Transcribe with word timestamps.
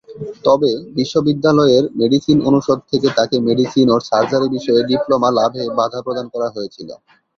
তবে, 0.45 0.69
বিশ্ববিদ্যালয়ের 0.97 1.83
মেডিসিন 1.99 2.37
অনুষদ 2.49 2.79
থেকে 2.91 3.07
তাকে 3.17 3.35
মেডিসিন 3.47 3.87
ও 3.89 4.07
সার্জারি 4.09 4.47
বিষয়ে 4.55 4.81
ডিপ্লোমা 4.89 5.29
লাভে 5.37 5.63
বাঁধা 5.77 5.99
প্রদান 6.05 6.25
করা 6.33 6.47
হয়েছিল। 6.55 6.89